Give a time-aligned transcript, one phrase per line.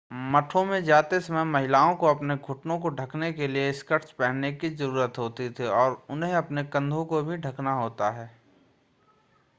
[0.31, 4.69] मठों में जाते समय महिलाओं को अपने घुटनों को ढकने के लिए स्कर्ट्स पहनने की
[4.69, 8.41] ज़रूरत होती है और उन्हें अपने कंधों को भी ढकना होता है